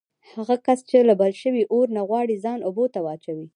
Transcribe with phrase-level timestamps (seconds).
[0.33, 3.47] هغه کس چې له بل شوي اور نه غواړي ځان اوبو ته واچوي.